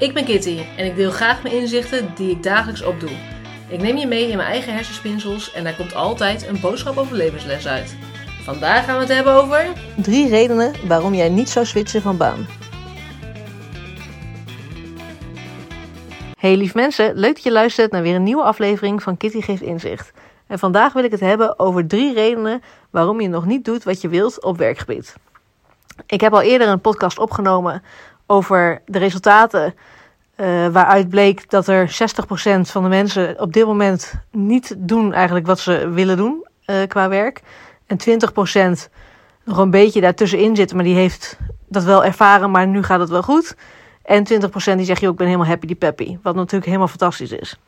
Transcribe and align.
Ik 0.00 0.14
ben 0.14 0.24
Kitty 0.24 0.62
en 0.76 0.86
ik 0.86 0.96
deel 0.96 1.10
graag 1.10 1.42
mijn 1.42 1.54
inzichten 1.54 2.14
die 2.14 2.30
ik 2.30 2.42
dagelijks 2.42 2.82
opdoe. 2.82 3.10
Ik 3.68 3.80
neem 3.80 3.96
je 3.96 4.06
mee 4.06 4.28
in 4.28 4.36
mijn 4.36 4.48
eigen 4.48 4.74
hersenspinsels 4.74 5.52
en 5.52 5.64
daar 5.64 5.76
komt 5.76 5.94
altijd 5.94 6.46
een 6.46 6.60
boodschap 6.60 6.96
over 6.96 7.16
levensles 7.16 7.66
uit. 7.66 7.96
Vandaag 8.42 8.84
gaan 8.84 8.94
we 8.94 9.00
het 9.00 9.12
hebben 9.14 9.32
over... 9.32 9.66
Drie 9.96 10.28
redenen 10.28 10.74
waarom 10.88 11.14
jij 11.14 11.28
niet 11.28 11.48
zou 11.48 11.66
switchen 11.66 12.02
van 12.02 12.16
baan. 12.16 12.46
Hey 16.38 16.56
lief 16.56 16.74
mensen, 16.74 17.14
leuk 17.14 17.34
dat 17.34 17.42
je 17.42 17.52
luistert 17.52 17.92
naar 17.92 18.02
weer 18.02 18.14
een 18.14 18.22
nieuwe 18.22 18.42
aflevering 18.42 19.02
van 19.02 19.16
Kitty 19.16 19.40
Geeft 19.40 19.62
Inzicht. 19.62 20.12
En 20.46 20.58
vandaag 20.58 20.92
wil 20.92 21.04
ik 21.04 21.10
het 21.10 21.20
hebben 21.20 21.58
over 21.58 21.86
drie 21.86 22.14
redenen 22.14 22.62
waarom 22.90 23.20
je 23.20 23.28
nog 23.28 23.46
niet 23.46 23.64
doet 23.64 23.84
wat 23.84 24.00
je 24.00 24.08
wilt 24.08 24.42
op 24.44 24.58
werkgebied. 24.58 25.14
Ik 26.06 26.20
heb 26.20 26.32
al 26.32 26.42
eerder 26.42 26.68
een 26.68 26.80
podcast 26.80 27.18
opgenomen 27.18 27.82
over 28.30 28.82
de 28.86 28.98
resultaten 28.98 29.74
uh, 30.36 30.68
waaruit 30.68 31.08
bleek 31.08 31.50
dat 31.50 31.66
er 31.66 31.88
60% 31.88 32.60
van 32.60 32.82
de 32.82 32.88
mensen 32.88 33.40
op 33.40 33.52
dit 33.52 33.66
moment 33.66 34.12
niet 34.30 34.74
doen 34.78 35.12
eigenlijk 35.12 35.46
wat 35.46 35.58
ze 35.58 35.88
willen 35.88 36.16
doen 36.16 36.46
uh, 36.66 36.76
qua 36.88 37.08
werk. 37.08 37.40
En 37.86 37.98
20% 38.78 38.90
nog 39.44 39.58
een 39.58 39.70
beetje 39.70 40.00
daartussenin 40.00 40.56
zitten, 40.56 40.76
maar 40.76 40.84
die 40.84 40.94
heeft 40.94 41.38
dat 41.68 41.84
wel 41.84 42.04
ervaren, 42.04 42.50
maar 42.50 42.66
nu 42.66 42.82
gaat 42.82 43.00
het 43.00 43.08
wel 43.08 43.22
goed. 43.22 43.56
En 44.02 44.26
20% 44.26 44.76
die 44.76 44.84
zegt, 44.84 45.00
joh, 45.00 45.10
ik 45.10 45.16
ben 45.16 45.26
helemaal 45.26 45.48
happy 45.48 45.66
die 45.66 45.76
peppy. 45.76 46.18
Wat 46.22 46.34
natuurlijk 46.34 46.66
helemaal 46.66 46.88
fantastisch 46.88 47.32
is. 47.32 47.58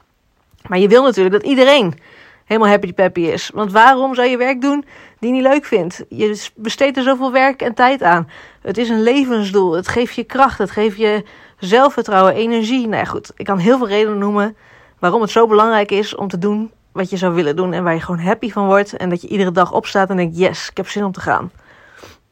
Maar 0.68 0.78
je 0.78 0.88
wil 0.88 1.02
natuurlijk 1.02 1.34
dat 1.34 1.50
iedereen 1.50 1.94
helemaal 2.44 2.70
happy 2.70 2.92
peppy 2.92 3.20
is. 3.20 3.50
Want 3.54 3.72
waarom 3.72 4.14
zou 4.14 4.28
je 4.28 4.36
werk 4.36 4.60
doen 4.60 4.84
die 5.18 5.28
je 5.28 5.34
niet 5.34 5.50
leuk 5.50 5.64
vindt? 5.64 6.04
Je 6.08 6.46
besteedt 6.56 6.96
er 6.96 7.02
zoveel 7.02 7.32
werk 7.32 7.62
en 7.62 7.74
tijd 7.74 8.02
aan. 8.02 8.28
Het 8.62 8.78
is 8.78 8.88
een 8.88 9.02
levensdoel. 9.02 9.72
Het 9.72 9.88
geeft 9.88 10.14
je 10.14 10.24
kracht. 10.24 10.58
Het 10.58 10.70
geeft 10.70 10.96
je 10.96 11.24
zelfvertrouwen, 11.58 12.34
energie. 12.34 12.86
Nou 12.86 13.02
ja, 13.02 13.04
goed, 13.04 13.32
ik 13.36 13.44
kan 13.44 13.58
heel 13.58 13.78
veel 13.78 13.88
redenen 13.88 14.18
noemen 14.18 14.56
waarom 14.98 15.20
het 15.20 15.30
zo 15.30 15.46
belangrijk 15.46 15.90
is 15.90 16.14
om 16.14 16.28
te 16.28 16.38
doen 16.38 16.70
wat 16.92 17.10
je 17.10 17.16
zou 17.16 17.34
willen 17.34 17.56
doen. 17.56 17.72
En 17.72 17.84
waar 17.84 17.94
je 17.94 18.00
gewoon 18.00 18.20
happy 18.20 18.50
van 18.50 18.66
wordt. 18.66 18.96
En 18.96 19.08
dat 19.08 19.22
je 19.22 19.28
iedere 19.28 19.52
dag 19.52 19.72
opstaat 19.72 20.10
en 20.10 20.16
denkt, 20.16 20.38
yes, 20.38 20.68
ik 20.70 20.76
heb 20.76 20.88
zin 20.88 21.04
om 21.04 21.12
te 21.12 21.20
gaan. 21.20 21.50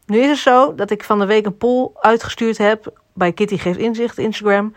Nu 0.07 0.19
is 0.19 0.29
het 0.29 0.39
zo 0.39 0.75
dat 0.75 0.91
ik 0.91 1.05
van 1.05 1.19
de 1.19 1.27
week 1.27 1.47
een 1.47 1.57
poll 1.57 1.91
uitgestuurd 1.95 2.59
heb 2.59 2.93
bij 3.15 3.33
Kitty 3.33 3.57
Geeft 3.57 3.79
Inzicht, 3.79 4.19
Instagram. 4.19 4.75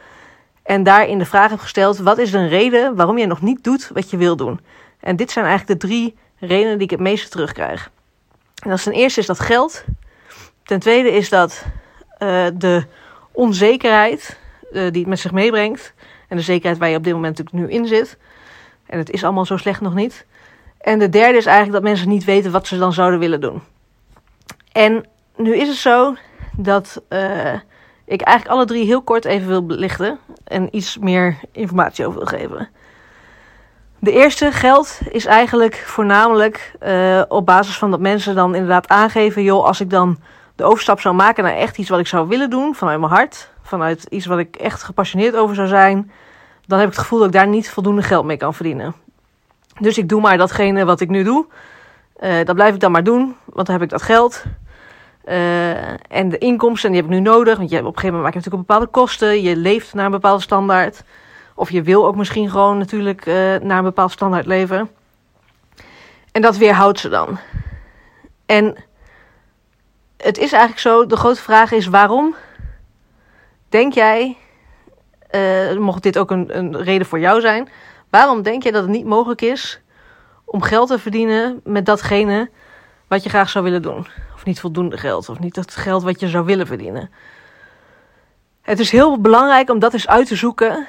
En 0.64 0.84
daarin 0.84 1.18
de 1.18 1.26
vraag 1.26 1.50
heb 1.50 1.60
gesteld: 1.60 1.98
wat 1.98 2.18
is 2.18 2.34
een 2.34 2.50
reden 2.50 2.96
waarom 2.96 3.18
je 3.18 3.26
nog 3.26 3.42
niet 3.42 3.64
doet 3.64 3.90
wat 3.94 4.10
je 4.10 4.18
wil 4.18 4.36
doen? 4.36 4.60
En 5.04 5.16
dit 5.16 5.32
zijn 5.32 5.46
eigenlijk 5.46 5.80
de 5.80 5.88
drie 5.88 6.16
redenen 6.40 6.74
die 6.74 6.84
ik 6.84 6.92
het 6.92 7.00
meeste 7.00 7.30
terugkrijg. 7.30 7.92
En 8.64 8.70
dat 8.70 8.78
is 8.78 8.84
ten 8.84 8.94
eerste 8.94 9.20
is 9.20 9.26
dat 9.26 9.40
geld. 9.40 9.84
Ten 10.64 10.80
tweede 10.80 11.12
is 11.12 11.30
dat 11.30 11.66
uh, 12.20 12.46
de 12.54 12.86
onzekerheid 13.32 14.40
uh, 14.72 14.92
die 14.92 15.02
het 15.02 15.08
met 15.08 15.20
zich 15.20 15.32
meebrengt. 15.32 15.94
En 16.28 16.38
de 16.38 16.44
zekerheid 16.44 16.78
waar 16.78 16.90
je 16.90 16.98
op 16.98 17.04
dit 17.04 17.14
moment 17.14 17.38
natuurlijk 17.38 17.66
nu 17.66 17.78
in 17.78 17.88
zit. 17.88 18.18
En 18.86 18.98
het 18.98 19.10
is 19.10 19.24
allemaal 19.24 19.46
zo 19.46 19.58
slecht 19.58 19.82
nog 19.82 19.94
niet. 19.94 20.26
En 20.78 21.00
de 21.00 21.10
derde 21.10 21.38
is 21.38 21.46
eigenlijk 21.46 21.76
dat 21.76 21.92
mensen 21.92 22.10
niet 22.10 22.24
weten 22.24 22.52
wat 22.52 22.68
ze 22.68 22.78
dan 22.78 22.94
zouden 22.94 23.20
willen 23.20 23.42
doen. 23.42 23.62
En 24.72 25.06
nu 25.36 25.56
is 25.56 25.68
het 25.68 25.78
zo 25.78 26.16
dat 26.58 27.02
uh, 27.10 27.54
ik 28.06 28.22
eigenlijk 28.22 28.56
alle 28.56 28.66
drie 28.66 28.86
heel 28.86 29.02
kort 29.02 29.26
even 29.26 29.48
wil 29.48 29.66
belichten. 29.66 30.20
En 30.44 30.76
iets 30.76 30.98
meer 30.98 31.40
informatie 31.52 32.06
over 32.06 32.20
wil 32.20 32.40
geven. 32.40 32.70
De 34.04 34.12
eerste 34.12 34.52
geld 34.52 35.00
is 35.10 35.26
eigenlijk 35.26 35.84
voornamelijk 35.86 36.76
uh, 36.88 37.22
op 37.28 37.46
basis 37.46 37.78
van 37.78 37.92
dat 37.92 38.00
mensen 38.00 38.36
dan 38.36 38.54
inderdaad 38.54 38.88
aangeven: 38.88 39.44
joh, 39.44 39.66
als 39.66 39.82
ik 39.82 39.90
dan 39.90 40.20
de 40.56 40.64
overstap 40.64 41.00
zou 41.00 41.16
maken 41.16 41.44
naar 41.44 41.56
echt 41.56 41.78
iets 41.78 41.90
wat 41.90 42.00
ik 42.00 42.08
zou 42.08 42.28
willen 42.28 42.50
doen, 42.50 42.76
vanuit 42.76 43.00
mijn 43.00 43.12
hart, 43.12 43.50
vanuit 43.62 44.04
iets 44.10 44.26
wat 44.26 44.38
ik 44.38 44.56
echt 44.56 44.84
gepassioneerd 44.84 45.36
over 45.36 45.56
zou 45.56 45.68
zijn, 45.68 46.12
dan 46.66 46.80
heb 46.80 46.88
ik 46.88 46.94
het 46.94 47.04
gevoel 47.04 47.20
dat 47.20 47.28
ik 47.28 47.34
daar 47.34 47.48
niet 47.48 47.70
voldoende 47.70 48.02
geld 48.02 48.26
mee 48.26 48.38
kan 48.38 48.54
verdienen. 48.54 48.96
Dus 49.80 49.98
ik 49.98 50.10
doe 50.10 50.22
maar 50.22 50.38
datgene 50.38 50.86
wat 50.86 51.00
ik 51.00 51.10
nu 51.10 51.24
doe. 51.24 51.46
Uh, 52.24 52.46
dat 52.46 52.56
blijf 52.56 52.74
ik 52.74 52.80
dan 52.80 52.92
maar 52.92 53.04
doen, 53.04 53.36
want 53.46 53.68
dan 53.68 53.76
heb 53.76 53.84
ik 53.84 53.90
dat 53.90 54.02
geld. 54.02 54.44
Uh, 55.26 55.90
en 55.92 56.30
de 56.30 56.38
inkomsten, 56.38 56.92
die 56.92 57.02
heb 57.02 57.10
ik 57.10 57.16
nu 57.16 57.22
nodig. 57.22 57.58
Want 57.58 57.70
je 57.70 57.78
op 57.78 57.86
een 57.86 57.88
gegeven 57.88 58.16
moment 58.16 58.24
maak 58.24 58.34
je 58.34 58.40
natuurlijk 58.40 58.68
bepaalde 58.68 58.92
kosten. 58.92 59.42
Je 59.42 59.56
leeft 59.56 59.94
naar 59.94 60.06
een 60.06 60.12
bepaalde 60.12 60.42
standaard. 60.42 61.04
Of 61.64 61.70
je 61.70 61.82
wil 61.82 62.06
ook 62.06 62.16
misschien 62.16 62.50
gewoon 62.50 62.78
natuurlijk 62.78 63.26
uh, 63.26 63.36
naar 63.56 63.78
een 63.78 63.84
bepaald 63.84 64.12
standaard 64.12 64.46
leven. 64.46 64.90
En 66.32 66.42
dat 66.42 66.58
weerhoudt 66.58 67.00
ze 67.00 67.10
dan. 67.10 67.38
En 68.46 68.76
het 70.18 70.38
is 70.38 70.52
eigenlijk 70.52 70.82
zo, 70.82 71.06
de 71.06 71.16
grote 71.16 71.42
vraag 71.42 71.72
is 71.72 71.88
waarom 71.88 72.36
denk 73.70 73.94
jij, 73.94 74.38
uh, 75.32 75.78
mocht 75.78 76.04
dit 76.04 76.18
ook 76.18 76.32
een, 76.32 76.58
een 76.58 76.78
reden 76.82 77.08
voor 77.08 77.20
jou 77.20 77.42
zijn, 77.42 77.70
waarom 78.10 78.42
denk 78.42 78.64
jij 78.64 78.72
dat 78.72 78.82
het 78.82 78.92
niet 78.92 79.06
mogelijk 79.06 79.42
is 79.42 79.82
om 80.44 80.62
geld 80.62 80.88
te 80.88 81.00
verdienen 81.00 81.62
met 81.64 81.86
datgene 81.86 82.50
wat 83.08 83.24
je 83.24 83.30
graag 83.30 83.50
zou 83.50 83.64
willen 83.64 83.82
doen? 83.82 84.08
Of 84.34 84.46
niet 84.46 84.60
voldoende 84.60 84.98
geld, 84.98 85.30
of 85.30 85.40
niet 85.40 85.56
het 85.56 85.76
geld 85.76 86.04
wat 86.04 86.20
je 86.20 86.28
zou 86.28 86.46
willen 86.46 86.68
verdienen. 86.68 87.12
Het 88.62 88.80
is 88.80 88.92
heel 88.92 89.22
belangrijk 89.22 89.70
om 89.70 89.80
dat 89.80 89.94
eens 89.94 90.08
uit 90.08 90.28
te 90.28 90.36
zoeken 90.36 90.88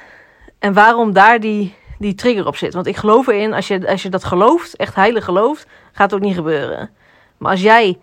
en 0.65 0.73
waarom 0.73 1.13
daar 1.13 1.39
die, 1.39 1.75
die 1.99 2.15
trigger 2.15 2.47
op 2.47 2.55
zit. 2.55 2.73
Want 2.73 2.87
ik 2.87 2.95
geloof 2.95 3.27
erin, 3.27 3.53
als 3.53 3.67
je, 3.67 3.87
als 3.89 4.03
je 4.03 4.09
dat 4.09 4.23
gelooft, 4.23 4.75
echt 4.75 4.95
heilig 4.95 5.23
gelooft, 5.23 5.67
gaat 5.91 6.11
het 6.11 6.19
ook 6.19 6.25
niet 6.25 6.35
gebeuren. 6.35 6.89
Maar 7.37 7.51
als 7.51 7.61
jij 7.61 7.99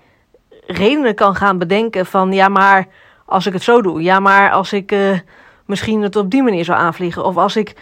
redenen 0.67 1.15
kan 1.15 1.35
gaan 1.35 1.59
bedenken 1.59 2.07
van, 2.07 2.33
ja 2.33 2.49
maar 2.49 2.87
als 3.27 3.47
ik 3.47 3.53
het 3.53 3.63
zo 3.63 3.83
doe, 3.83 4.03
ja 4.03 4.21
maar 4.21 4.51
als 4.51 4.73
ik 4.73 4.93
uh, 4.93 5.19
misschien 5.67 6.03
het 6.03 6.17
op 6.17 6.31
die 6.31 6.43
manier 6.43 6.65
zou 6.65 6.79
aanvliegen, 6.79 7.25
of 7.25 7.37
als 7.37 7.57
ik 7.57 7.75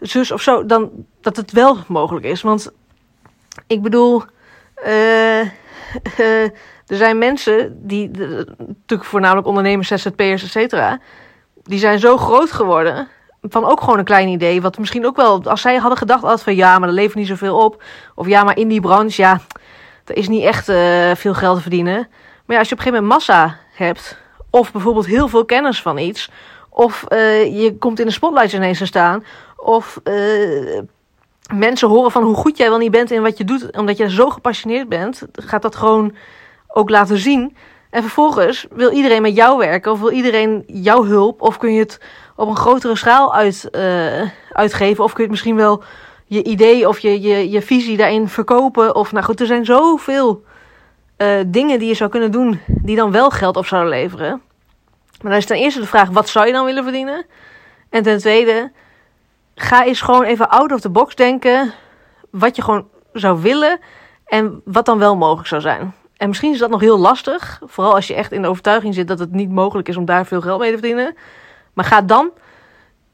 zus 0.00 0.30
of 0.30 0.42
zo, 0.42 0.66
dan 0.66 0.90
dat 1.20 1.36
het 1.36 1.52
wel 1.52 1.76
mogelijk 1.88 2.26
is. 2.26 2.42
Want 2.42 2.72
ik 3.66 3.82
bedoel, 3.82 4.22
uh, 4.86 5.40
uh, 5.40 5.48
er 6.92 6.96
zijn 6.96 7.18
mensen 7.18 7.86
die, 7.86 8.10
natuurlijk 8.10 9.04
voornamelijk 9.04 9.46
ondernemers, 9.46 9.88
ZZP'ers, 9.88 10.42
et 10.42 10.50
cetera, 10.50 11.00
die 11.62 11.78
zijn 11.78 11.98
zo 11.98 12.16
groot 12.16 12.52
geworden 12.52 13.08
van 13.42 13.64
ook 13.64 13.80
gewoon 13.80 13.98
een 13.98 14.04
klein 14.04 14.28
idee. 14.28 14.62
Wat 14.62 14.78
misschien 14.78 15.06
ook 15.06 15.16
wel, 15.16 15.44
als 15.44 15.60
zij 15.60 15.76
hadden 15.76 15.98
gedacht 15.98 16.22
altijd 16.22 16.42
van 16.42 16.54
ja, 16.54 16.78
maar 16.78 16.88
er 16.88 16.94
levert 16.94 17.14
niet 17.14 17.26
zoveel 17.26 17.58
op. 17.58 17.82
Of 18.14 18.26
ja, 18.26 18.44
maar 18.44 18.56
in 18.56 18.68
die 18.68 18.80
branche, 18.80 19.22
ja, 19.22 19.40
er 20.04 20.16
is 20.16 20.28
niet 20.28 20.44
echt 20.44 20.68
uh, 20.68 21.10
veel 21.14 21.34
geld 21.34 21.56
te 21.56 21.62
verdienen. 21.62 22.08
Maar 22.44 22.56
ja, 22.56 22.58
als 22.58 22.68
je 22.68 22.74
op 22.74 22.78
een 22.78 22.84
gegeven 22.84 23.08
moment 23.08 23.26
massa 23.26 23.58
hebt, 23.72 24.18
of 24.50 24.72
bijvoorbeeld 24.72 25.06
heel 25.06 25.28
veel 25.28 25.44
kennis 25.44 25.82
van 25.82 25.98
iets, 25.98 26.30
of 26.68 27.04
uh, 27.08 27.60
je 27.62 27.76
komt 27.78 28.00
in 28.00 28.06
de 28.06 28.12
spotlight 28.12 28.52
ineens 28.52 28.78
te 28.78 28.86
staan, 28.86 29.24
of 29.56 30.00
uh, 30.04 30.80
mensen 31.54 31.88
horen 31.88 32.10
van 32.10 32.22
hoe 32.22 32.34
goed 32.34 32.56
jij 32.56 32.68
wel 32.68 32.78
niet 32.78 32.90
bent 32.90 33.10
in 33.10 33.22
wat 33.22 33.38
je 33.38 33.44
doet, 33.44 33.76
omdat 33.76 33.96
je 33.96 34.10
zo 34.10 34.30
gepassioneerd 34.30 34.88
bent, 34.88 35.22
gaat 35.32 35.62
dat 35.62 35.76
gewoon 35.76 36.14
ook 36.68 36.90
laten 36.90 37.18
zien. 37.18 37.56
En 37.90 38.02
vervolgens 38.02 38.66
wil 38.70 38.90
iedereen 38.90 39.22
met 39.22 39.36
jou 39.36 39.58
werken, 39.58 39.92
of 39.92 40.00
wil 40.00 40.10
iedereen 40.10 40.64
jouw 40.66 41.04
hulp, 41.04 41.42
of 41.42 41.56
kun 41.56 41.72
je 41.72 41.80
het 41.80 42.00
op 42.42 42.48
een 42.48 42.56
grotere 42.56 42.96
schaal 42.96 43.34
uit, 43.34 43.68
uh, 43.72 44.22
uitgeven, 44.52 45.04
of 45.04 45.12
kun 45.12 45.24
je 45.24 45.30
misschien 45.30 45.56
wel 45.56 45.82
je 46.26 46.42
idee 46.42 46.88
of 46.88 46.98
je, 46.98 47.20
je, 47.20 47.50
je 47.50 47.62
visie 47.62 47.96
daarin 47.96 48.28
verkopen. 48.28 48.94
Of 48.94 49.12
nou 49.12 49.24
goed, 49.24 49.40
er 49.40 49.46
zijn 49.46 49.64
zoveel 49.64 50.44
uh, 51.18 51.28
dingen 51.46 51.78
die 51.78 51.88
je 51.88 51.94
zou 51.94 52.10
kunnen 52.10 52.30
doen 52.30 52.60
die 52.66 52.96
dan 52.96 53.10
wel 53.10 53.30
geld 53.30 53.56
op 53.56 53.66
zouden 53.66 53.90
leveren. 53.90 54.42
Maar 55.20 55.30
dan 55.30 55.40
is 55.40 55.46
ten 55.46 55.56
eerste 55.56 55.80
de 55.80 55.86
vraag, 55.86 56.08
wat 56.08 56.28
zou 56.28 56.46
je 56.46 56.52
dan 56.52 56.64
willen 56.64 56.82
verdienen? 56.82 57.26
En 57.90 58.02
ten 58.02 58.18
tweede, 58.18 58.72
ga 59.54 59.84
eens 59.84 60.00
gewoon 60.00 60.22
even 60.22 60.50
out 60.50 60.72
of 60.72 60.80
the 60.80 60.90
box 60.90 61.14
denken 61.14 61.72
wat 62.30 62.56
je 62.56 62.62
gewoon 62.62 62.88
zou 63.12 63.42
willen 63.42 63.78
en 64.24 64.62
wat 64.64 64.86
dan 64.86 64.98
wel 64.98 65.16
mogelijk 65.16 65.48
zou 65.48 65.60
zijn. 65.60 65.94
En 66.16 66.28
misschien 66.28 66.52
is 66.52 66.58
dat 66.58 66.70
nog 66.70 66.80
heel 66.80 66.98
lastig, 66.98 67.60
vooral 67.64 67.94
als 67.94 68.06
je 68.06 68.14
echt 68.14 68.32
in 68.32 68.42
de 68.42 68.48
overtuiging 68.48 68.94
zit 68.94 69.08
dat 69.08 69.18
het 69.18 69.32
niet 69.32 69.50
mogelijk 69.50 69.88
is 69.88 69.96
om 69.96 70.04
daar 70.04 70.26
veel 70.26 70.40
geld 70.40 70.60
mee 70.60 70.70
te 70.70 70.78
verdienen. 70.78 71.14
Maar 71.72 71.84
ga 71.84 72.02
dan 72.02 72.30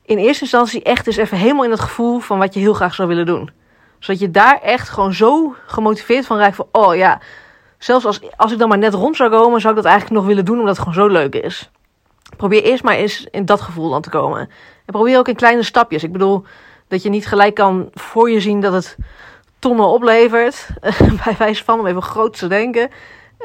in 0.02 0.18
eerste 0.18 0.42
instantie 0.42 0.82
echt 0.82 1.06
eens 1.06 1.16
even 1.16 1.38
helemaal 1.38 1.64
in 1.64 1.70
het 1.70 1.80
gevoel 1.80 2.18
van 2.18 2.38
wat 2.38 2.54
je 2.54 2.60
heel 2.60 2.74
graag 2.74 2.94
zou 2.94 3.08
willen 3.08 3.26
doen. 3.26 3.50
Zodat 3.98 4.20
je 4.20 4.30
daar 4.30 4.60
echt 4.62 4.88
gewoon 4.88 5.12
zo 5.12 5.54
gemotiveerd 5.66 6.26
van 6.26 6.38
raakt 6.38 6.56
van, 6.56 6.66
oh 6.72 6.96
ja, 6.96 7.20
zelfs 7.78 8.04
als, 8.04 8.20
als 8.36 8.52
ik 8.52 8.58
dan 8.58 8.68
maar 8.68 8.78
net 8.78 8.94
rond 8.94 9.16
zou 9.16 9.30
komen, 9.30 9.60
zou 9.60 9.74
ik 9.74 9.82
dat 9.82 9.90
eigenlijk 9.90 10.20
nog 10.20 10.28
willen 10.28 10.44
doen 10.44 10.58
omdat 10.58 10.76
het 10.76 10.86
gewoon 10.86 11.08
zo 11.08 11.14
leuk 11.14 11.34
is. 11.34 11.70
Probeer 12.36 12.62
eerst 12.62 12.82
maar 12.82 12.94
eens 12.94 13.26
in 13.30 13.44
dat 13.44 13.60
gevoel 13.60 13.90
dan 13.90 14.02
te 14.02 14.10
komen. 14.10 14.40
En 14.40 14.92
probeer 14.92 15.18
ook 15.18 15.28
in 15.28 15.34
kleine 15.34 15.62
stapjes. 15.62 16.02
Ik 16.02 16.12
bedoel, 16.12 16.44
dat 16.88 17.02
je 17.02 17.08
niet 17.08 17.26
gelijk 17.26 17.54
kan 17.54 17.88
voor 17.94 18.30
je 18.30 18.40
zien 18.40 18.60
dat 18.60 18.72
het 18.72 18.96
tonnen 19.58 19.86
oplevert. 19.86 20.68
bij 21.24 21.34
wijze 21.38 21.64
van, 21.64 21.78
om 21.78 21.86
even 21.86 22.02
groot 22.02 22.38
te 22.38 22.46
denken. 22.46 22.90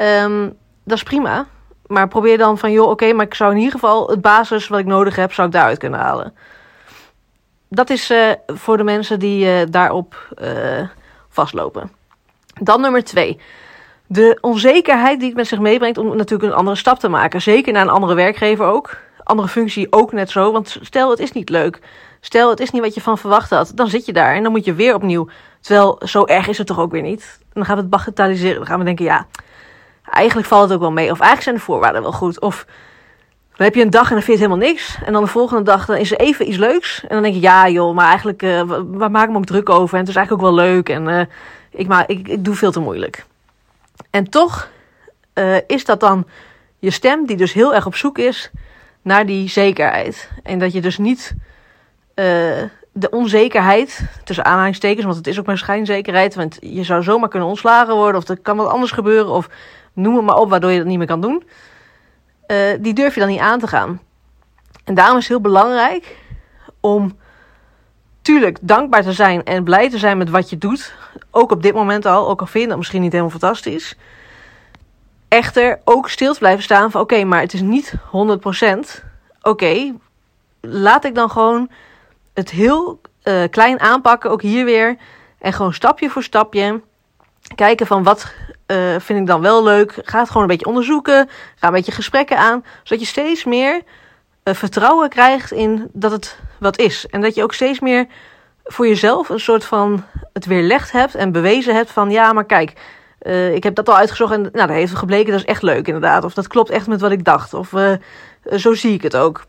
Um, 0.02 0.58
dat 0.84 0.98
is 0.98 1.04
prima. 1.04 1.48
Maar 1.88 2.08
probeer 2.08 2.38
dan 2.38 2.58
van, 2.58 2.72
joh, 2.72 2.90
oké, 2.90 3.14
maar 3.14 3.26
ik 3.26 3.34
zou 3.34 3.52
in 3.52 3.58
ieder 3.58 3.72
geval 3.72 4.10
het 4.10 4.22
basis 4.22 4.68
wat 4.68 4.80
ik 4.80 4.86
nodig 4.86 5.16
heb, 5.16 5.34
zou 5.34 5.48
ik 5.48 5.54
daaruit 5.54 5.78
kunnen 5.78 6.00
halen. 6.00 6.34
Dat 7.68 7.90
is 7.90 8.12
uh, 8.12 8.32
voor 8.48 8.78
de 8.78 8.84
mensen 8.84 9.20
die 9.20 9.46
uh, 9.46 9.62
daarop 9.70 10.34
uh, 10.42 10.88
vastlopen. 11.30 11.92
Dan 12.62 12.82
nummer 12.82 13.04
twee. 13.04 13.40
De 14.08 14.38
onzekerheid 14.42 15.20
die 15.20 15.28
het 15.28 15.38
met 15.38 15.48
zich 15.48 15.60
meebrengt 15.60 15.98
om 15.98 16.16
natuurlijk 16.16 16.52
een 16.52 16.58
andere 16.58 16.76
stap 16.78 17.00
te 17.00 17.10
maken. 17.10 17.42
Zeker 17.42 17.74
naar 17.74 17.82
een 17.82 17.90
andere 17.90 18.14
werkgever 18.14 18.66
ook. 18.66 18.98
andere 19.24 19.48
functie 19.48 19.88
ook 19.90 20.12
net 20.12 20.32
zo. 20.32 20.52
Want 20.52 20.78
stel 20.82 21.10
het 21.10 21.20
is 21.20 21.32
niet 21.32 21.50
leuk. 21.50 21.80
Stel 22.20 22.50
het 22.50 22.60
is 22.60 22.72
niet 22.72 22.82
wat 22.82 22.94
je 22.94 23.02
van 23.02 23.18
verwacht 23.18 23.50
had. 23.50 23.72
Dan 23.76 23.88
zit 23.88 24.06
je 24.06 24.14
daar 24.14 24.36
en 24.36 24.44
dan 24.44 24.52
moet 24.52 24.66
je 24.66 24.74
weer 24.74 24.96
opnieuw. 24.96 25.28
Terwijl 25.62 26.02
zo 26.06 26.26
erg 26.26 26.48
is 26.48 26.58
het 26.58 26.68
toch 26.68 26.80
ook 26.80 26.92
weer 26.92 27.02
niet. 27.02 27.40
Dan 27.54 27.66
gaan 27.66 27.76
we 27.76 27.82
het 27.82 27.90
bagatelliseren. 27.90 28.58
Dan 28.58 28.66
gaan 28.66 28.80
we 28.80 28.86
denken, 28.86 29.06
ja, 29.06 29.28
eigenlijk 30.04 30.48
valt 30.48 30.64
het 30.64 30.74
ook 30.74 30.80
wel 30.80 30.92
mee. 30.92 31.12
Of 31.12 31.20
eigenlijk 31.20 31.44
zijn 31.44 31.56
de 31.56 31.62
voorwaarden 31.62 32.02
wel 32.02 32.12
goed. 32.12 32.42
Of 32.42 32.66
dan 33.56 33.66
heb 33.66 33.76
je 33.76 33.82
een 33.82 33.90
dag 33.90 34.08
en 34.08 34.14
dan 34.14 34.24
vind 34.24 34.40
je 34.40 34.44
helemaal 34.44 34.68
niks. 34.68 34.98
En 35.06 35.14
dan 35.14 35.24
de 35.24 35.30
volgende 35.30 35.64
dag 35.64 35.86
dan 35.86 35.96
is 35.96 36.12
er 36.12 36.20
even 36.20 36.48
iets 36.48 36.58
leuks. 36.58 37.02
En 37.02 37.10
dan 37.10 37.22
denk 37.22 37.34
je, 37.34 37.42
ja 37.42 37.70
joh, 37.70 37.96
maar 37.96 38.08
eigenlijk, 38.08 38.42
uh, 38.42 38.62
waar 38.86 39.12
maak 39.12 39.24
ik 39.24 39.32
me 39.32 39.38
ook 39.38 39.46
druk 39.46 39.70
over? 39.70 39.94
En 39.94 40.00
het 40.00 40.10
is 40.10 40.16
eigenlijk 40.16 40.46
ook 40.46 40.56
wel 40.56 40.66
leuk. 40.66 40.90
En 40.90 41.08
uh, 41.08 41.22
ik, 41.70 41.88
maar, 41.88 42.04
ik, 42.08 42.28
ik 42.28 42.46
doe 42.46 42.56
veel 42.56 42.72
te 42.72 42.80
moeilijk. 42.80 43.26
En 44.10 44.30
toch 44.30 44.70
uh, 45.34 45.58
is 45.68 45.86
dat 45.86 46.00
dan 46.00 46.28
je 46.80 46.92
stem 46.92 47.26
die 47.26 47.38
dus 47.38 47.54
heel 47.54 47.74
erg 47.76 47.86
op 47.86 47.96
zoek 47.96 48.18
is 48.18 48.52
naar 49.02 49.26
die 49.26 49.50
zekerheid. 49.50 50.32
En 50.44 50.60
dat 50.60 50.74
je 50.74 50.82
dus 50.82 50.98
niet 50.98 51.36
de 52.94 53.10
onzekerheid, 53.10 54.02
tussen 54.24 54.46
aanhalingstekens, 54.46 55.06
want 55.06 55.18
het 55.18 55.28
is 55.28 55.40
ook 55.40 55.46
maar 55.46 55.58
schijnzekerheid. 55.58 56.36
Want 56.36 56.58
je 56.62 56.84
zou 56.84 57.04
zomaar 57.04 57.30
kunnen 57.30 57.50
ontslagen 57.50 57.96
worden 57.96 58.22
of 58.22 58.28
er 58.28 58.40
kan 58.40 58.58
wat 58.58 58.68
anders 58.68 58.92
gebeuren. 58.92 59.32
Of 59.32 59.50
noem 59.94 60.16
het 60.16 60.26
maar 60.26 60.36
op 60.36 60.50
waardoor 60.50 60.72
je 60.72 60.78
dat 60.78 60.88
niet 60.88 60.98
meer 60.98 61.08
kan 61.08 61.22
doen 61.22 61.44
uh, 62.48 62.58
die 62.80 62.94
durf 62.94 63.14
je 63.14 63.20
dan 63.20 63.30
niet 63.30 63.40
aan 63.40 63.60
te 63.60 63.68
gaan. 63.68 64.02
En 64.84 64.94
daarom 64.94 65.18
is 65.18 65.24
het 65.24 65.32
heel 65.32 65.42
belangrijk 65.42 66.18
om, 66.80 67.18
tuurlijk, 68.22 68.58
dankbaar 68.62 69.04
te 69.04 69.14
zijn 69.14 69.44
en 69.44 69.64
blij 69.64 69.90
te 69.90 69.98
zijn 69.98 70.18
met 70.18 70.30
wat 70.30 70.50
je 70.50 70.58
doet. 70.58 70.94
Ook 71.32 71.52
op 71.52 71.64
dit 71.64 71.74
moment 71.74 72.06
al, 72.06 72.30
ook 72.30 72.40
al 72.40 72.46
vind 72.46 72.64
je 72.64 72.70
dat 72.70 72.78
misschien 72.78 73.02
niet 73.02 73.12
helemaal 73.12 73.40
fantastisch. 73.40 73.96
Echter, 75.28 75.80
ook 75.84 76.10
stil 76.10 76.34
te 76.34 76.40
blijven 76.40 76.64
staan 76.64 76.92
van 76.92 77.02
oké, 77.02 77.24
maar 77.24 77.40
het 77.40 77.54
is 77.54 77.62
niet 77.62 77.94
100%. 77.96 79.04
Oké, 79.42 79.94
laat 80.62 81.06
ik 81.06 81.16
dan 81.16 81.30
gewoon 81.30 81.70
het 82.34 82.50
heel 82.50 83.02
uh, 83.24 83.44
klein 83.50 83.80
aanpakken, 83.80 84.32
ook 84.32 84.42
hier 84.42 84.66
weer. 84.66 84.98
En 85.40 85.54
gewoon 85.54 85.74
stapje 85.74 86.10
voor 86.10 86.24
stapje 86.24 86.82
kijken 87.56 87.88
van 87.88 88.04
wat 88.04 88.34
uh, 88.68 88.96
vind 89.00 89.20
ik 89.20 89.28
dan 89.28 89.42
wel 89.42 89.64
leuk. 89.64 89.94
Ga 90.04 90.20
het 90.20 90.28
gewoon 90.28 90.42
een 90.42 90.50
beetje 90.50 90.66
onderzoeken. 90.66 91.30
Ga 91.56 91.68
een 91.68 91.74
beetje 91.74 91.92
gesprekken 91.92 92.38
aan. 92.38 92.66
Zodat 92.84 93.04
je 93.04 93.10
steeds 93.10 93.44
meer 93.44 93.82
uh, 94.44 94.54
vertrouwen 94.54 95.10
krijgt 95.10 95.52
in 95.52 95.90
dat 95.94 96.12
het 96.12 96.40
wat 96.60 96.78
is. 96.78 97.08
En 97.10 97.22
dat 97.22 97.36
je 97.36 97.44
ook 97.44 97.54
steeds 97.54 97.80
meer 97.80 98.08
voor 98.64 98.88
jezelf 98.88 99.30
een 99.30 99.40
soort 99.40 99.66
van 99.66 100.04
het 100.34 100.46
weerlegd 100.46 100.92
hebt 100.92 101.16
en 101.16 101.32
bewezen 101.32 101.76
hebt 101.76 101.92
van 101.92 102.12
ja, 102.12 102.34
maar 102.34 102.46
kijk, 102.46 102.74
uh, 103.22 103.54
ik 103.54 103.64
heb 103.64 103.76
dat 103.76 103.90
al 103.90 103.98
uitgezocht 103.98 104.34
en 104.34 104.42
nou, 104.42 104.68
dat 104.68 104.70
heeft 104.70 104.96
gebleken, 104.96 105.32
dat 105.32 105.40
is 105.40 105.46
echt 105.46 105.62
leuk 105.62 105.88
inderdaad. 105.88 106.24
Of 106.24 106.34
dat 106.34 106.48
klopt 106.48 106.70
echt 106.70 106.88
met 106.88 107.02
wat 107.02 107.12
ik 107.12 107.24
dacht. 107.24 107.54
Of 107.54 107.74
zo 108.56 108.74
zie 108.74 108.94
ik 108.94 109.02
het 109.02 109.16
ook. 109.16 109.46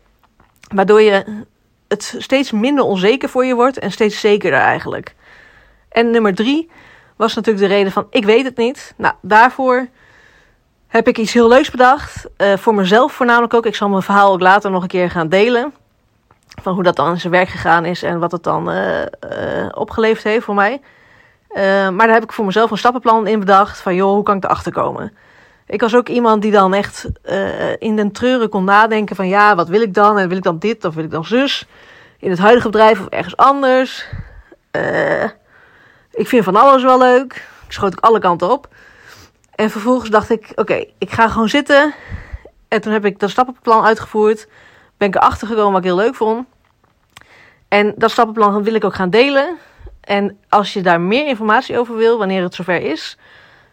Waardoor 0.73 1.01
je 1.01 1.43
het 1.87 2.15
steeds 2.17 2.51
minder 2.51 2.83
onzeker 2.83 3.29
voor 3.29 3.45
je 3.45 3.55
wordt 3.55 3.79
en 3.79 3.91
steeds 3.91 4.19
zekerder 4.19 4.59
eigenlijk. 4.59 5.15
En 5.89 6.11
nummer 6.11 6.35
drie 6.35 6.69
was 7.15 7.35
natuurlijk 7.35 7.67
de 7.67 7.73
reden 7.73 7.91
van 7.91 8.07
ik 8.09 8.25
weet 8.25 8.45
het 8.45 8.57
niet. 8.57 8.93
Nou, 8.97 9.13
daarvoor 9.21 9.87
heb 10.87 11.07
ik 11.07 11.17
iets 11.17 11.33
heel 11.33 11.47
leuks 11.47 11.71
bedacht. 11.71 12.27
Uh, 12.37 12.57
voor 12.57 12.75
mezelf 12.75 13.13
voornamelijk 13.13 13.53
ook. 13.53 13.65
Ik 13.65 13.75
zal 13.75 13.89
mijn 13.89 14.01
verhaal 14.01 14.31
ook 14.31 14.39
later 14.39 14.71
nog 14.71 14.81
een 14.81 14.87
keer 14.87 15.09
gaan 15.09 15.29
delen. 15.29 15.73
Van 16.61 16.73
hoe 16.73 16.83
dat 16.83 16.95
dan 16.95 17.11
in 17.11 17.19
zijn 17.19 17.33
werk 17.33 17.49
gegaan 17.49 17.85
is 17.85 18.03
en 18.03 18.19
wat 18.19 18.31
het 18.31 18.43
dan 18.43 18.71
uh, 18.71 18.99
uh, 18.99 19.05
opgeleverd 19.73 20.23
heeft 20.23 20.45
voor 20.45 20.55
mij. 20.55 20.81
maar 21.91 21.97
daar 21.97 22.13
heb 22.13 22.23
ik 22.23 22.33
voor 22.33 22.45
mezelf 22.45 22.71
een 22.71 22.77
stappenplan 22.77 23.27
in 23.27 23.39
bedacht. 23.39 23.79
Van 23.79 23.95
joh, 23.95 24.13
hoe 24.13 24.23
kan 24.23 24.37
ik 24.37 24.43
erachter 24.43 24.71
komen? 24.71 25.13
Ik 25.67 25.81
was 25.81 25.95
ook 25.95 26.09
iemand 26.09 26.41
die 26.41 26.51
dan 26.51 26.73
echt 26.73 27.07
in 27.77 27.95
den 27.95 28.11
treuren 28.11 28.49
kon 28.49 28.63
nadenken 28.63 29.15
van 29.15 29.27
ja, 29.27 29.55
wat 29.55 29.69
wil 29.69 29.81
ik 29.81 29.93
dan? 29.93 30.17
En 30.17 30.27
wil 30.27 30.37
ik 30.37 30.43
dan 30.43 30.59
dit 30.59 30.85
of 30.85 30.95
wil 30.95 31.03
ik 31.03 31.11
dan 31.11 31.25
zus? 31.25 31.67
In 32.19 32.29
het 32.29 32.39
huidige 32.39 32.69
bedrijf 32.69 32.99
of 32.99 33.07
ergens 33.07 33.37
anders? 33.37 34.07
Ik 36.15 36.27
vind 36.27 36.43
van 36.43 36.55
alles 36.55 36.83
wel 36.83 36.97
leuk. 36.97 37.33
Ik 37.65 37.71
schoot 37.71 37.97
ook 37.97 38.03
alle 38.03 38.19
kanten 38.19 38.51
op. 38.51 38.67
En 39.55 39.69
vervolgens 39.69 40.09
dacht 40.09 40.29
ik, 40.29 40.51
oké, 40.55 40.85
ik 40.97 41.11
ga 41.11 41.27
gewoon 41.27 41.49
zitten. 41.49 41.93
En 42.67 42.81
toen 42.81 42.93
heb 42.93 43.05
ik 43.05 43.19
dat 43.19 43.29
stappenplan 43.29 43.83
uitgevoerd. 43.83 44.47
Ben 44.97 45.07
ik 45.07 45.15
erachter 45.15 45.47
gekomen 45.47 45.71
wat 45.71 45.79
ik 45.79 45.87
heel 45.87 45.95
leuk 45.95 46.15
vond. 46.15 46.47
En 47.67 47.93
dat 47.97 48.11
stappenplan 48.11 48.63
wil 48.63 48.73
ik 48.73 48.83
ook 48.83 48.95
gaan 48.95 49.09
delen. 49.09 49.57
En 50.01 50.37
als 50.49 50.73
je 50.73 50.81
daar 50.81 51.01
meer 51.01 51.27
informatie 51.27 51.79
over 51.79 51.95
wil, 51.95 52.17
wanneer 52.17 52.43
het 52.43 52.55
zover 52.55 52.81
is... 52.81 53.17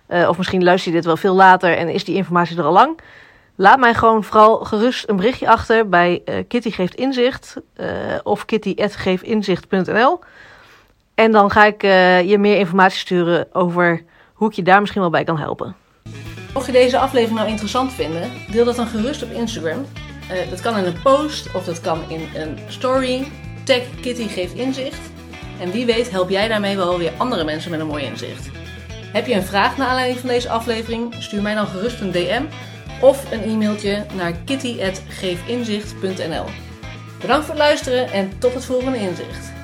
Uh, 0.08 0.28
of 0.28 0.36
misschien 0.36 0.64
luister 0.64 0.90
je 0.90 0.96
dit 0.96 1.06
wel 1.06 1.16
veel 1.16 1.34
later 1.34 1.76
en 1.76 1.88
is 1.88 2.04
die 2.04 2.16
informatie 2.16 2.58
er 2.58 2.64
al 2.64 2.72
lang... 2.72 3.00
Laat 3.54 3.78
mij 3.78 3.94
gewoon 3.94 4.24
vooral 4.24 4.56
gerust 4.56 5.08
een 5.08 5.16
berichtje 5.16 5.48
achter 5.48 5.88
bij 5.88 6.22
uh, 6.24 6.34
Kitty 6.48 6.70
Geeft 6.70 6.94
Inzicht 6.94 7.56
uh, 7.76 7.86
of 8.22 8.44
kitty.geeftinzicht.nl. 8.44 10.20
En 11.22 11.32
dan 11.32 11.50
ga 11.50 11.64
ik 11.64 11.82
uh, 11.82 12.22
je 12.22 12.38
meer 12.38 12.58
informatie 12.58 12.98
sturen 12.98 13.46
over 13.52 14.02
hoe 14.32 14.48
ik 14.48 14.54
je 14.54 14.62
daar 14.62 14.80
misschien 14.80 15.00
wel 15.00 15.10
bij 15.10 15.24
kan 15.24 15.38
helpen. 15.38 15.76
Mocht 16.54 16.66
je 16.66 16.72
deze 16.72 16.98
aflevering 16.98 17.38
nou 17.38 17.50
interessant 17.50 17.92
vinden, 17.92 18.30
deel 18.50 18.64
dat 18.64 18.76
dan 18.76 18.86
gerust 18.86 19.22
op 19.22 19.30
Instagram. 19.30 19.78
Uh, 19.78 19.86
dat 20.50 20.60
kan 20.60 20.76
in 20.76 20.84
een 20.84 21.02
post 21.02 21.54
of 21.54 21.64
dat 21.64 21.80
kan 21.80 21.98
in 22.08 22.28
een 22.34 22.58
story. 22.68 23.26
Tag 23.64 23.82
Kitty 24.00 24.28
geeft 24.28 24.54
inzicht. 24.54 25.00
En 25.60 25.70
wie 25.70 25.86
weet 25.86 26.10
help 26.10 26.30
jij 26.30 26.48
daarmee 26.48 26.76
wel 26.76 26.98
weer 26.98 27.12
andere 27.16 27.44
mensen 27.44 27.70
met 27.70 27.80
een 27.80 27.86
mooi 27.86 28.04
inzicht. 28.04 28.50
Heb 29.12 29.26
je 29.26 29.34
een 29.34 29.42
vraag 29.42 29.76
naar 29.76 29.88
aanleiding 29.88 30.20
van 30.20 30.28
deze 30.28 30.48
aflevering? 30.48 31.14
Stuur 31.18 31.42
mij 31.42 31.54
dan 31.54 31.66
gerust 31.66 32.00
een 32.00 32.12
DM 32.12 32.42
of 33.00 33.32
een 33.32 33.42
e-mailtje 33.42 34.06
naar 34.16 34.32
kitty.geefinzicht.nl 34.44 36.44
Bedankt 37.20 37.46
voor 37.46 37.54
het 37.54 37.64
luisteren 37.64 38.12
en 38.12 38.30
tot 38.38 38.54
het 38.54 38.64
volgende 38.64 38.98
inzicht. 38.98 39.61